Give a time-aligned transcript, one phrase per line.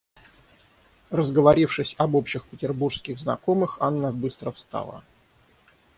[1.11, 5.03] Разговорившись об общих петербургских знакомых, Анна быстро встала.